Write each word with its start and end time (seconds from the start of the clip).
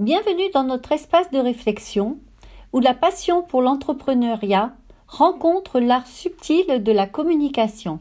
Bienvenue 0.00 0.48
dans 0.54 0.62
notre 0.62 0.92
espace 0.92 1.28
de 1.32 1.40
réflexion 1.40 2.18
où 2.72 2.78
la 2.78 2.94
passion 2.94 3.42
pour 3.42 3.62
l'entrepreneuriat 3.62 4.72
rencontre 5.08 5.80
l'art 5.80 6.06
subtil 6.06 6.84
de 6.84 6.92
la 6.92 7.08
communication. 7.08 7.98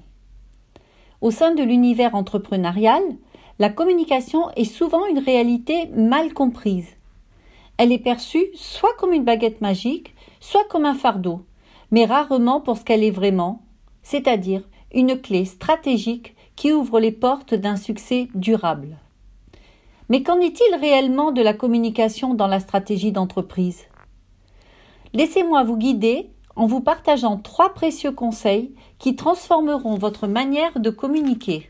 Au 1.22 1.32
sein 1.32 1.56
de 1.56 1.64
l'univers 1.64 2.14
entrepreneurial, 2.14 3.02
la 3.58 3.70
communication 3.70 4.52
est 4.56 4.72
souvent 4.72 5.08
une 5.08 5.18
réalité 5.18 5.88
mal 5.88 6.36
comprise. 6.36 6.90
Elle 7.80 7.92
est 7.92 7.98
perçue 7.98 8.46
soit 8.54 8.94
comme 9.00 9.14
une 9.14 9.26
baguette 9.26 9.62
magique, 9.62 10.14
soit 10.40 10.68
comme 10.70 10.86
un 10.86 10.94
fardeau, 10.94 11.46
mais 11.90 12.06
rarement 12.06 12.62
pour 12.62 12.78
ce 12.78 12.84
qu'elle 12.84 13.04
est 13.04 13.10
vraiment, 13.10 13.64
c'est-à-dire 14.04 14.62
une 14.94 15.20
clé 15.20 15.46
stratégique 15.46 16.36
qui 16.56 16.74
ouvre 16.74 17.00
les 17.00 17.12
portes 17.12 17.56
d'un 17.56 17.76
succès 17.76 18.28
durable. 18.36 18.98
Mais 20.10 20.24
qu'en 20.24 20.40
est-il 20.40 20.74
réellement 20.76 21.32
de 21.32 21.42
la 21.42 21.54
communication 21.54 22.34
dans 22.34 22.48
la 22.48 22.62
stratégie 22.62 23.12
d'entreprise? 23.12 23.84
Laissez-moi 25.14 25.64
vous 25.64 25.78
guider 25.78 26.30
en 26.56 26.66
vous 26.66 26.82
partageant 26.82 27.38
trois 27.38 27.74
précieux 27.74 28.12
conseils 28.12 28.74
qui 29.00 29.16
transformeront 29.16 29.96
votre 29.96 30.28
manière 30.28 30.80
de 30.80 30.90
communiquer. 30.90 31.70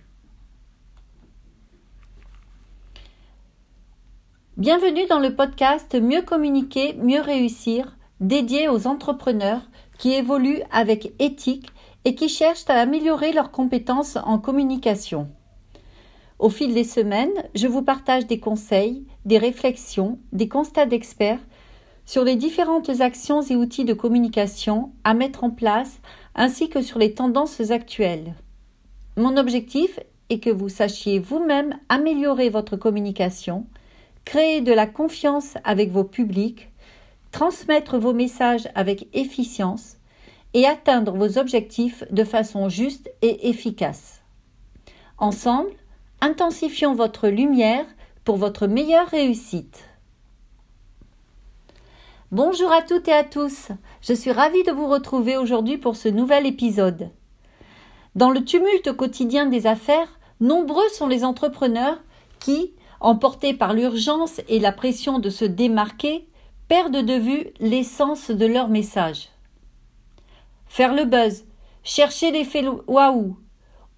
Bienvenue 4.56 5.06
dans 5.08 5.20
le 5.20 5.36
podcast 5.36 5.96
Mieux 5.96 6.22
communiquer, 6.22 6.94
mieux 6.94 7.22
réussir, 7.22 7.98
dédié 8.20 8.70
aux 8.70 8.88
entrepreneurs 8.88 9.62
qui 9.98 10.14
évoluent 10.14 10.64
avec 10.72 11.14
éthique 11.20 11.70
et 12.06 12.16
qui 12.16 12.30
cherchent 12.30 12.70
à 12.70 12.80
améliorer 12.80 13.34
leurs 13.34 13.52
compétences 13.52 14.18
en 14.24 14.40
communication. 14.40 15.28
Au 16.40 16.50
fil 16.50 16.74
des 16.74 16.84
semaines, 16.84 17.44
je 17.56 17.68
vous 17.68 17.82
partage 17.82 18.28
des 18.28 18.40
conseils, 18.40 19.06
des 19.26 19.40
réflexions, 19.40 20.20
des 20.32 20.48
constats 20.48 20.86
d'experts 20.86 21.40
sur 22.06 22.24
les 22.24 22.36
différentes 22.36 23.02
actions 23.02 23.42
et 23.42 23.56
outils 23.56 23.86
de 23.86 23.94
communication 23.94 24.92
à 25.04 25.14
mettre 25.14 25.44
en 25.44 25.50
place 25.50 26.00
ainsi 26.36 26.70
que 26.70 26.82
sur 26.82 27.00
les 27.00 27.14
tendances 27.14 27.72
actuelles. 27.72 28.36
Mon 29.18 29.36
objectif 29.36 30.00
est 30.30 30.40
que 30.40 30.52
vous 30.52 30.70
sachiez 30.70 31.18
vous-même 31.18 31.80
améliorer 31.90 32.50
votre 32.50 32.78
communication, 32.78 33.66
créer 34.24 34.62
de 34.62 34.72
la 34.72 34.86
confiance 34.86 35.56
avec 35.64 35.92
vos 35.92 36.04
publics, 36.04 36.70
transmettre 37.32 37.98
vos 37.98 38.14
messages 38.14 38.70
avec 38.76 39.08
efficience 39.14 39.98
et 40.54 40.68
atteindre 40.68 41.14
vos 41.14 41.40
objectifs 41.40 42.04
de 42.12 42.24
façon 42.24 42.70
juste 42.70 43.10
et 43.22 43.50
efficace. 43.50 44.22
Ensemble, 45.18 45.72
intensifions 46.22 46.94
votre 46.94 47.28
lumière 47.28 47.86
pour 48.24 48.38
votre 48.38 48.68
meilleure 48.68 49.08
réussite. 49.08 49.86
Bonjour 52.32 52.72
à 52.72 52.82
toutes 52.82 53.08
et 53.08 53.14
à 53.14 53.24
tous, 53.24 53.70
je 54.02 54.14
suis 54.14 54.32
ravie 54.32 54.64
de 54.64 54.72
vous 54.72 54.88
retrouver 54.88 55.38
aujourd'hui 55.38 55.78
pour 55.78 55.96
ce 55.96 56.10
nouvel 56.10 56.46
épisode. 56.46 57.12
Dans 58.16 58.32
le 58.32 58.44
tumulte 58.44 58.92
quotidien 58.94 59.46
des 59.46 59.68
affaires, 59.68 60.20
nombreux 60.42 60.90
sont 60.90 61.08
les 61.08 61.24
entrepreneurs 61.24 62.00
qui, 62.40 62.74
emportés 63.00 63.54
par 63.54 63.74
l'urgence 63.74 64.42
et 64.50 64.60
la 64.60 64.72
pression 64.72 65.20
de 65.20 65.30
se 65.30 65.46
démarquer, 65.46 66.28
perdent 66.68 67.06
de 67.06 67.14
vue 67.14 67.48
l'essence 67.60 68.30
de 68.30 68.46
leur 68.46 68.68
message. 68.68 69.30
Faire 70.66 70.94
le 70.94 71.06
buzz, 71.06 71.46
chercher 71.84 72.32
l'effet 72.32 72.66
waouh, 72.88 73.38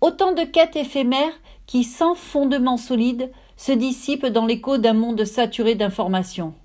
autant 0.02 0.34
de 0.34 0.44
quêtes 0.44 0.76
éphémères 0.76 1.34
qui, 1.70 1.84
sans 1.84 2.16
fondement 2.16 2.78
solide, 2.78 3.32
se 3.56 3.72
dissipent 3.72 4.26
dans 4.26 4.48
l'écho 4.48 4.80
d'un 4.80 4.94
monde 4.94 5.24
saturé 5.24 5.76
d'informations. 5.76 6.56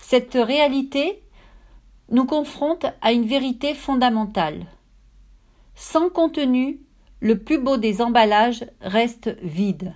Cette 0.00 0.34
réalité 0.34 1.24
nous 2.08 2.24
confronte 2.24 2.86
à 3.02 3.10
une 3.10 3.26
vérité 3.26 3.74
fondamentale. 3.74 4.64
Sans 5.74 6.08
contenu, 6.08 6.78
le 7.18 7.36
plus 7.36 7.58
beau 7.58 7.78
des 7.78 8.00
emballages 8.00 8.64
reste 8.80 9.36
vide. 9.42 9.92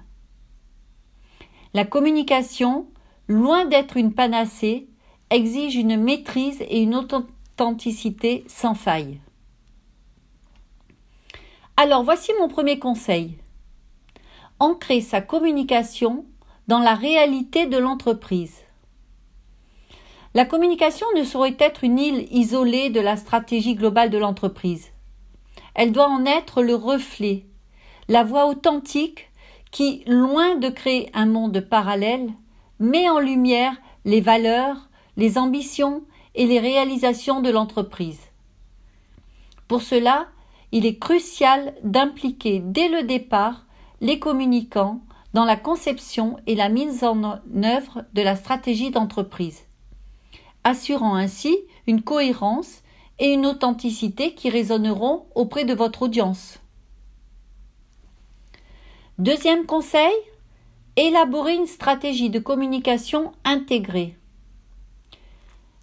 La 1.72 1.84
communication, 1.84 2.88
loin 3.28 3.64
d'être 3.64 3.96
une 3.96 4.12
panacée, 4.12 4.88
exige 5.30 5.76
une 5.76 6.02
maîtrise 6.02 6.60
et 6.62 6.82
une 6.82 6.96
authenticité 6.96 8.42
sans 8.48 8.74
faille. 8.74 9.20
Alors 11.76 12.02
voici 12.02 12.32
mon 12.40 12.48
premier 12.48 12.80
conseil. 12.80 13.38
Ancrer 14.62 15.00
sa 15.00 15.20
communication 15.20 16.24
dans 16.68 16.78
la 16.78 16.94
réalité 16.94 17.66
de 17.66 17.78
l'entreprise. 17.78 18.60
La 20.34 20.44
communication 20.44 21.08
ne 21.16 21.24
saurait 21.24 21.56
être 21.58 21.82
une 21.82 21.98
île 21.98 22.28
isolée 22.30 22.88
de 22.88 23.00
la 23.00 23.16
stratégie 23.16 23.74
globale 23.74 24.08
de 24.08 24.18
l'entreprise. 24.18 24.92
Elle 25.74 25.90
doit 25.90 26.08
en 26.08 26.24
être 26.26 26.62
le 26.62 26.76
reflet, 26.76 27.44
la 28.06 28.22
voix 28.22 28.46
authentique 28.46 29.32
qui, 29.72 30.04
loin 30.06 30.54
de 30.54 30.68
créer 30.68 31.10
un 31.12 31.26
monde 31.26 31.58
parallèle, 31.58 32.30
met 32.78 33.08
en 33.08 33.18
lumière 33.18 33.74
les 34.04 34.20
valeurs, 34.20 34.88
les 35.16 35.38
ambitions 35.38 36.04
et 36.36 36.46
les 36.46 36.60
réalisations 36.60 37.40
de 37.40 37.50
l'entreprise. 37.50 38.20
Pour 39.66 39.82
cela, 39.82 40.28
il 40.70 40.86
est 40.86 41.00
crucial 41.00 41.74
d'impliquer 41.82 42.62
dès 42.64 42.86
le 42.86 43.02
départ 43.02 43.64
les 44.02 44.18
communicants 44.18 45.00
dans 45.32 45.44
la 45.44 45.56
conception 45.56 46.36
et 46.48 46.56
la 46.56 46.68
mise 46.68 47.04
en 47.04 47.22
œuvre 47.62 48.04
de 48.12 48.20
la 48.20 48.34
stratégie 48.34 48.90
d'entreprise, 48.90 49.62
assurant 50.64 51.14
ainsi 51.14 51.56
une 51.86 52.02
cohérence 52.02 52.82
et 53.20 53.32
une 53.32 53.46
authenticité 53.46 54.34
qui 54.34 54.50
résonneront 54.50 55.26
auprès 55.36 55.64
de 55.64 55.72
votre 55.72 56.02
audience. 56.02 56.58
Deuxième 59.18 59.66
conseil, 59.66 60.12
élaborer 60.96 61.54
une 61.54 61.68
stratégie 61.68 62.28
de 62.28 62.40
communication 62.40 63.30
intégrée. 63.44 64.16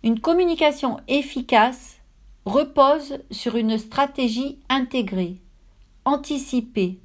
Une 0.04 0.20
communication 0.20 1.00
efficace 1.08 2.00
repose 2.46 3.20
sur 3.32 3.56
une 3.56 3.78
stratégie 3.78 4.60
intégrée, 4.68 5.38
anticipée 6.04 7.00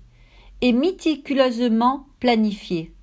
et 0.65 0.73
méticuleusement 0.73 2.07
planifiée. 2.21 2.95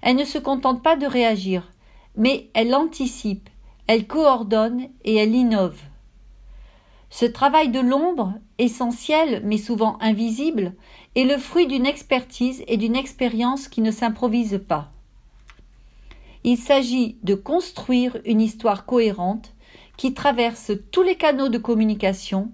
Elle 0.00 0.16
ne 0.16 0.24
se 0.24 0.38
contente 0.38 0.82
pas 0.82 0.96
de 0.96 1.04
réagir, 1.04 1.70
mais 2.16 2.48
elle 2.54 2.74
anticipe, 2.74 3.50
elle 3.86 4.06
coordonne 4.06 4.88
et 5.04 5.14
elle 5.16 5.34
innove. 5.34 5.78
Ce 7.10 7.26
travail 7.26 7.68
de 7.68 7.80
l'ombre, 7.80 8.32
essentiel 8.56 9.42
mais 9.44 9.58
souvent 9.58 9.98
invisible, 10.00 10.72
est 11.14 11.24
le 11.24 11.36
fruit 11.36 11.66
d'une 11.66 11.84
expertise 11.84 12.64
et 12.66 12.78
d'une 12.78 12.96
expérience 12.96 13.68
qui 13.68 13.82
ne 13.82 13.90
s'improvisent 13.90 14.62
pas. 14.66 14.90
Il 16.44 16.56
s'agit 16.56 17.18
de 17.22 17.34
construire 17.34 18.16
une 18.24 18.40
histoire 18.40 18.86
cohérente 18.86 19.52
qui 19.98 20.14
traverse 20.14 20.72
tous 20.92 21.02
les 21.02 21.16
canaux 21.16 21.50
de 21.50 21.58
communication 21.58 22.52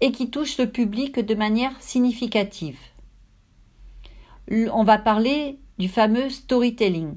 et 0.00 0.12
qui 0.12 0.30
touche 0.30 0.56
le 0.56 0.70
public 0.70 1.18
de 1.18 1.34
manière 1.34 1.74
significative. 1.82 2.78
On 4.50 4.82
va 4.82 4.98
parler 4.98 5.58
du 5.78 5.88
fameux 5.88 6.28
storytelling. 6.28 7.16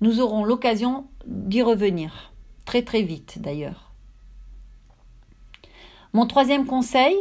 Nous 0.00 0.20
aurons 0.20 0.44
l'occasion 0.44 1.06
d'y 1.26 1.62
revenir, 1.62 2.32
très 2.66 2.82
très 2.82 3.02
vite 3.02 3.40
d'ailleurs. 3.40 3.92
Mon 6.12 6.26
troisième 6.26 6.66
conseil, 6.66 7.16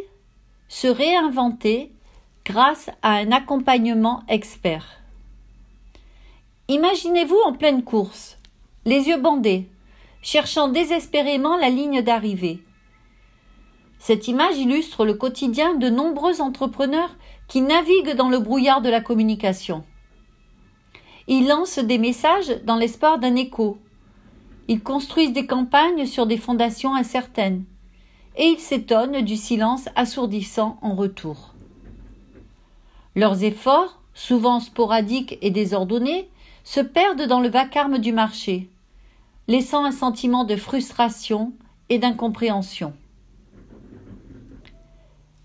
se 0.67 0.87
réinventer 0.87 1.91
grâce 2.45 2.89
à 3.01 3.13
un 3.13 3.31
accompagnement 3.31 4.23
expert. 4.27 4.99
Imaginez-vous 6.67 7.39
en 7.45 7.53
pleine 7.53 7.83
course, 7.83 8.37
les 8.85 9.07
yeux 9.07 9.19
bandés, 9.19 9.69
cherchant 10.21 10.67
désespérément 10.67 11.55
la 11.57 11.69
ligne 11.69 12.01
d'arrivée. 12.01 12.61
Cette 13.99 14.27
image 14.27 14.57
illustre 14.57 15.05
le 15.05 15.13
quotidien 15.13 15.75
de 15.75 15.89
nombreux 15.89 16.41
entrepreneurs 16.41 17.15
qui 17.47 17.61
naviguent 17.61 18.15
dans 18.15 18.29
le 18.29 18.39
brouillard 18.39 18.81
de 18.81 18.89
la 18.89 19.01
communication. 19.01 19.83
Ils 21.27 21.47
lancent 21.47 21.79
des 21.79 21.97
messages 21.97 22.63
dans 22.65 22.75
l'espoir 22.75 23.19
d'un 23.19 23.35
écho. 23.35 23.77
Ils 24.67 24.81
construisent 24.81 25.33
des 25.33 25.45
campagnes 25.45 26.05
sur 26.05 26.25
des 26.25 26.37
fondations 26.37 26.95
incertaines. 26.95 27.63
Et 28.35 28.45
ils 28.45 28.59
s'étonnent 28.59 29.21
du 29.21 29.35
silence 29.35 29.87
assourdissant 29.95 30.77
en 30.81 30.95
retour. 30.95 31.53
Leurs 33.15 33.43
efforts, 33.43 34.01
souvent 34.13 34.59
sporadiques 34.59 35.37
et 35.41 35.51
désordonnés, 35.51 36.29
se 36.63 36.79
perdent 36.79 37.27
dans 37.27 37.39
le 37.39 37.49
vacarme 37.49 37.99
du 37.99 38.11
marché 38.11 38.69
laissant 39.47 39.83
un 39.83 39.91
sentiment 39.91 40.45
de 40.45 40.55
frustration 40.55 41.53
et 41.89 41.99
d'incompréhension. 41.99 42.93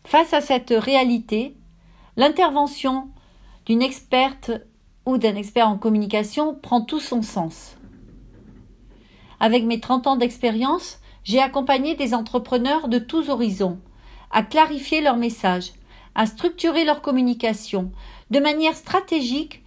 Face 0.04 0.32
à 0.32 0.40
cette 0.40 0.70
réalité, 0.70 1.54
l'intervention 2.18 3.08
d'une 3.64 3.80
experte 3.80 4.50
ou 5.06 5.18
d'un 5.18 5.36
expert 5.36 5.68
en 5.68 5.78
communication 5.78 6.54
prend 6.54 6.82
tout 6.82 6.98
son 6.98 7.22
sens. 7.22 7.76
Avec 9.40 9.64
mes 9.64 9.78
30 9.78 10.08
ans 10.08 10.16
d'expérience, 10.16 10.98
j'ai 11.22 11.40
accompagné 11.40 11.94
des 11.94 12.14
entrepreneurs 12.14 12.88
de 12.88 12.98
tous 12.98 13.30
horizons 13.30 13.78
à 14.32 14.42
clarifier 14.42 15.00
leur 15.00 15.16
message, 15.16 15.72
à 16.16 16.26
structurer 16.26 16.84
leur 16.84 17.02
communication 17.02 17.92
de 18.30 18.40
manière 18.40 18.74
stratégique 18.74 19.62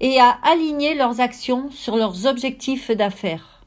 et 0.00 0.18
à 0.18 0.38
aligner 0.42 0.94
leurs 0.94 1.20
actions 1.20 1.70
sur 1.70 1.96
leurs 1.96 2.26
objectifs 2.26 2.90
d'affaires. 2.90 3.62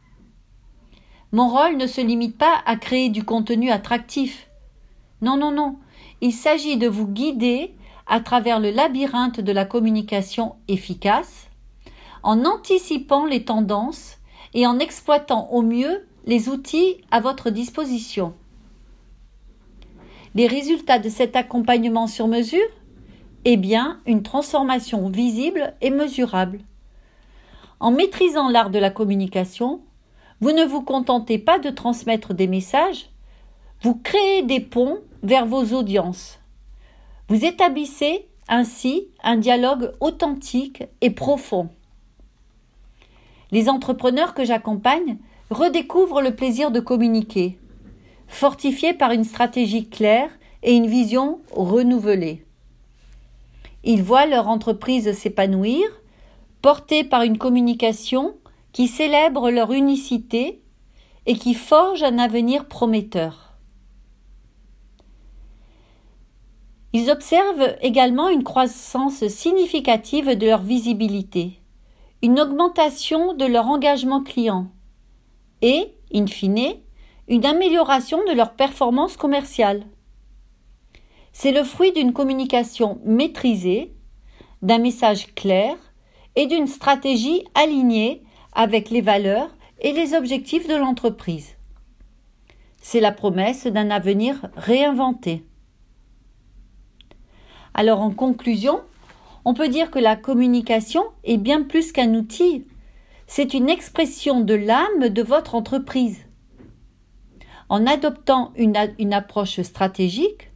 Mon 1.32 1.50
rôle 1.50 1.78
ne 1.78 1.86
se 1.86 2.02
limite 2.02 2.38
pas 2.38 2.64
à 2.66 2.78
créer 2.78 3.10
du 3.10 3.24
contenu 3.24 3.70
attractif. 3.70 4.50
Non, 5.22 5.38
non, 5.38 5.52
non. 5.52 5.78
Il 6.22 6.34
s'agit 6.34 6.78
de 6.78 6.88
vous 6.88 7.08
guider 7.08 7.76
à 8.08 8.20
travers 8.20 8.60
le 8.60 8.72
labyrinthe 8.72 9.40
de 9.40 9.52
la 9.52 9.66
communication 9.66 10.56
efficace, 10.68 11.48
en 12.22 12.46
anticipant 12.46 13.26
les 13.26 13.44
tendances 13.46 14.18
et 14.54 14.68
en 14.68 14.80
exploitant 14.80 15.50
au 15.52 15.62
mieux 15.62 16.06
les 16.26 16.50
outils 16.50 16.98
à 17.12 17.20
votre 17.20 17.50
disposition. 17.50 18.34
Les 20.36 20.48
résultats 20.48 21.00
de 21.00 21.10
cet 21.10 21.36
accompagnement 21.36 22.08
sur 22.08 22.28
mesure 22.28 22.68
Eh 23.46 23.58
bien, 23.58 24.00
une 24.06 24.24
transformation 24.24 25.10
visible 25.10 25.74
et 25.82 25.90
mesurable. 25.90 26.60
En 27.80 27.92
maîtrisant 27.92 28.50
l'art 28.50 28.70
de 28.70 28.80
la 28.80 28.90
communication, 28.90 29.82
vous 30.40 30.52
ne 30.52 30.66
vous 30.66 30.82
contentez 30.82 31.38
pas 31.38 31.60
de 31.60 31.70
transmettre 31.70 32.34
des 32.34 32.48
messages, 32.48 33.10
vous 33.82 33.96
créez 33.96 34.44
des 34.44 34.60
ponts 34.60 35.00
vers 35.22 35.46
vos 35.46 35.74
audiences. 35.74 36.40
Vous 37.34 37.46
établissez 37.46 38.28
ainsi 38.48 39.08
un 39.24 39.38
dialogue 39.38 39.94
authentique 40.02 40.84
et 41.02 41.10
profond. 41.10 41.70
Les 43.50 43.70
entrepreneurs 43.70 44.36
que 44.36 44.46
j'accompagne 44.46 45.18
redécouvrent 45.50 46.22
le 46.22 46.36
plaisir 46.36 46.70
de 46.70 46.80
communiquer, 46.80 47.58
fortifiés 48.28 48.94
par 48.94 49.10
une 49.10 49.24
stratégie 49.24 49.90
claire 49.90 50.30
et 50.62 50.74
une 50.76 50.86
vision 50.86 51.40
renouvelée. 51.52 52.46
Ils 53.84 54.04
voient 54.04 54.28
leur 54.28 54.48
entreprise 54.48 55.12
s'épanouir, 55.18 55.88
portée 56.62 57.04
par 57.04 57.24
une 57.24 57.40
communication 57.40 58.36
qui 58.74 58.88
célèbre 58.88 59.50
leur 59.50 59.72
unicité 59.72 60.62
et 61.26 61.34
qui 61.34 61.56
forge 61.56 62.04
un 62.04 62.20
avenir 62.20 62.68
prometteur. 62.68 63.43
Ils 66.96 67.10
observent 67.10 67.76
également 67.82 68.30
une 68.30 68.44
croissance 68.44 69.28
significative 69.28 70.38
de 70.38 70.46
leur 70.46 70.62
visibilité, 70.62 71.60
une 72.22 72.40
augmentation 72.40 73.34
de 73.34 73.46
leur 73.46 73.68
engagement 73.68 74.22
client 74.22 74.68
et, 75.64 75.96
in 76.14 76.28
fine, 76.28 76.76
une 77.28 77.46
amélioration 77.46 78.20
de 78.26 78.34
leur 78.34 78.54
performance 78.54 79.18
commerciale. 79.18 79.88
C'est 81.32 81.52
le 81.52 81.64
fruit 81.64 81.94
d'une 81.94 82.14
communication 82.14 83.00
maîtrisée, 83.04 83.96
d'un 84.62 84.78
message 84.78 85.34
clair 85.34 85.76
et 86.36 86.46
d'une 86.46 86.68
stratégie 86.68 87.44
alignée 87.56 88.22
avec 88.54 88.92
les 88.92 89.02
valeurs 89.02 89.50
et 89.82 89.94
les 89.94 90.14
objectifs 90.14 90.68
de 90.68 90.76
l'entreprise. 90.76 91.56
C'est 92.84 93.00
la 93.00 93.12
promesse 93.12 93.66
d'un 93.66 93.90
avenir 93.90 94.48
réinventé. 94.56 95.44
Alors 97.74 98.02
en 98.02 98.12
conclusion, 98.12 98.82
on 99.46 99.54
peut 99.54 99.68
dire 99.68 99.92
que 99.92 100.00
la 100.00 100.16
communication 100.16 101.04
est 101.24 101.38
bien 101.38 101.64
plus 101.64 101.92
qu'un 101.92 102.14
outil, 102.14 102.66
c'est 103.28 103.54
une 103.54 103.70
expression 103.70 104.42
de 104.42 104.54
l'âme 104.54 105.10
de 105.10 105.22
votre 105.24 105.56
entreprise. 105.56 106.20
En 107.70 107.88
adoptant 107.88 108.52
une, 108.56 109.14
approche 109.14 109.62
stratégique, 109.62 110.52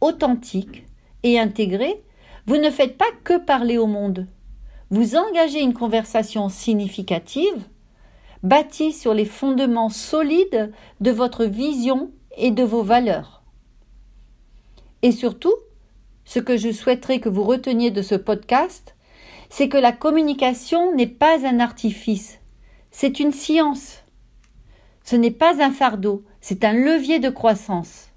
authentique 0.00 0.86
et 1.24 1.40
intégrée, 1.40 2.02
vous 2.46 2.58
ne 2.58 2.70
faites 2.70 2.96
pas 2.96 3.10
que 3.24 3.38
parler 3.38 3.78
au 3.78 3.86
monde. 3.86 4.28
Vous 4.90 5.16
engagez 5.16 5.60
une 5.60 5.74
conversation 5.74 6.48
significative, 6.48 7.66
bâtie 8.44 8.92
sur 8.92 9.12
les 9.12 9.24
fondements 9.24 9.88
solides 9.88 10.72
de 11.00 11.10
votre 11.10 11.44
vision 11.44 12.12
et 12.36 12.52
de 12.52 12.62
vos 12.62 12.84
valeurs. 12.84 13.42
Et 15.02 15.10
surtout, 15.10 15.54
ce 16.26 16.38
que 16.38 16.58
je 16.58 16.70
souhaiterais 16.70 17.20
que 17.20 17.30
vous 17.30 17.44
reteniez 17.44 17.90
de 17.90 18.02
ce 18.02 18.14
podcast, 18.14 18.94
c'est 19.48 19.70
que 19.70 19.78
la 19.78 19.92
communication 19.92 20.94
n'est 20.94 21.06
pas 21.06 21.46
un 21.46 21.60
artifice, 21.60 22.40
c'est 22.90 23.20
une 23.20 23.32
science. 23.32 24.02
Ce 25.04 25.16
n'est 25.16 25.30
pas 25.30 25.62
un 25.62 25.70
fardeau, 25.70 26.24
c'est 26.40 26.64
un 26.64 26.72
levier 26.72 27.20
de 27.20 27.30
croissance. 27.30 28.10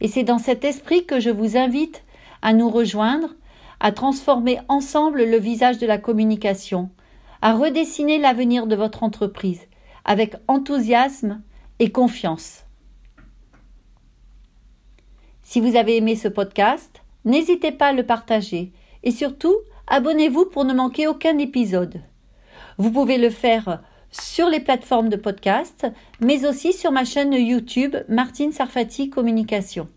Et 0.00 0.08
c'est 0.08 0.24
dans 0.24 0.38
cet 0.38 0.64
esprit 0.64 1.06
que 1.06 1.20
je 1.20 1.30
vous 1.30 1.56
invite 1.56 2.02
à 2.42 2.52
nous 2.52 2.68
rejoindre, 2.68 3.28
à 3.78 3.92
transformer 3.92 4.58
ensemble 4.68 5.24
le 5.24 5.38
visage 5.38 5.78
de 5.78 5.86
la 5.86 5.98
communication, 5.98 6.90
à 7.40 7.54
redessiner 7.54 8.18
l'avenir 8.18 8.66
de 8.66 8.74
votre 8.74 9.04
entreprise 9.04 9.60
avec 10.04 10.34
enthousiasme 10.48 11.40
et 11.78 11.92
confiance. 11.92 12.64
Si 15.50 15.58
vous 15.58 15.74
avez 15.74 15.96
aimé 15.96 16.14
ce 16.14 16.28
podcast, 16.28 17.02
n'hésitez 17.24 17.72
pas 17.72 17.88
à 17.88 17.92
le 17.92 18.06
partager 18.06 18.70
et 19.02 19.10
surtout, 19.10 19.56
abonnez-vous 19.88 20.44
pour 20.44 20.64
ne 20.64 20.72
manquer 20.72 21.08
aucun 21.08 21.38
épisode. 21.38 22.02
Vous 22.78 22.92
pouvez 22.92 23.18
le 23.18 23.30
faire 23.30 23.82
sur 24.12 24.48
les 24.48 24.60
plateformes 24.60 25.08
de 25.08 25.16
podcast, 25.16 25.88
mais 26.20 26.46
aussi 26.46 26.72
sur 26.72 26.92
ma 26.92 27.04
chaîne 27.04 27.32
YouTube 27.32 27.96
Martine 28.08 28.52
Sarfati 28.52 29.10
Communication. 29.10 29.88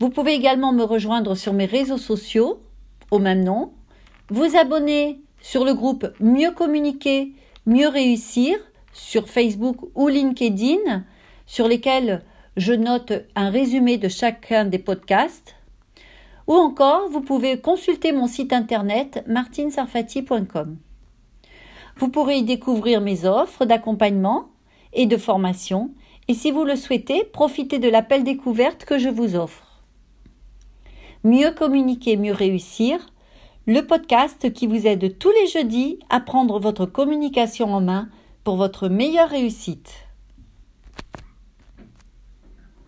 Vous 0.00 0.10
pouvez 0.10 0.34
également 0.34 0.74
me 0.74 0.84
rejoindre 0.84 1.34
sur 1.34 1.54
mes 1.54 1.64
réseaux 1.64 1.96
sociaux 1.96 2.60
au 3.10 3.20
même 3.20 3.42
nom, 3.42 3.72
vous 4.28 4.54
abonner 4.54 5.22
sur 5.40 5.64
le 5.64 5.72
groupe 5.72 6.06
Mieux 6.20 6.50
communiquer, 6.50 7.32
mieux 7.64 7.88
réussir 7.88 8.58
sur 8.92 9.30
Facebook 9.30 9.78
ou 9.94 10.08
LinkedIn, 10.08 11.06
sur 11.46 11.66
lesquels 11.66 12.22
je 12.60 12.74
note 12.74 13.14
un 13.36 13.48
résumé 13.48 13.96
de 13.96 14.08
chacun 14.08 14.66
des 14.66 14.78
podcasts. 14.78 15.56
Ou 16.46 16.52
encore, 16.52 17.08
vous 17.08 17.22
pouvez 17.22 17.58
consulter 17.58 18.12
mon 18.12 18.26
site 18.26 18.52
internet 18.52 19.24
martinsarfati.com. 19.26 20.76
Vous 21.96 22.08
pourrez 22.08 22.36
y 22.36 22.42
découvrir 22.42 23.00
mes 23.00 23.24
offres 23.24 23.64
d'accompagnement 23.64 24.48
et 24.92 25.06
de 25.06 25.16
formation 25.16 25.90
et 26.28 26.34
si 26.34 26.50
vous 26.50 26.64
le 26.64 26.76
souhaitez, 26.76 27.24
profitez 27.24 27.78
de 27.78 27.88
l'appel 27.88 28.24
découverte 28.24 28.84
que 28.84 28.98
je 28.98 29.08
vous 29.08 29.36
offre. 29.36 29.80
Mieux 31.24 31.52
communiquer, 31.52 32.18
mieux 32.18 32.34
réussir, 32.34 33.06
le 33.66 33.80
podcast 33.86 34.52
qui 34.52 34.66
vous 34.66 34.86
aide 34.86 35.18
tous 35.18 35.32
les 35.40 35.46
jeudis 35.46 35.98
à 36.10 36.20
prendre 36.20 36.60
votre 36.60 36.84
communication 36.84 37.72
en 37.72 37.80
main 37.80 38.10
pour 38.44 38.56
votre 38.56 38.88
meilleure 38.88 39.30
réussite. 39.30 40.09